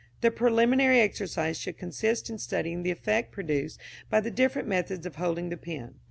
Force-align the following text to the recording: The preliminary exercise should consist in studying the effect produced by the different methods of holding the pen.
The 0.21 0.31
preliminary 0.31 0.99
exercise 0.99 1.59
should 1.59 1.77
consist 1.77 2.27
in 2.27 2.39
studying 2.39 2.81
the 2.81 2.89
effect 2.89 3.31
produced 3.31 3.79
by 4.09 4.19
the 4.19 4.31
different 4.31 4.67
methods 4.67 5.05
of 5.05 5.17
holding 5.17 5.49
the 5.49 5.57
pen. 5.57 5.99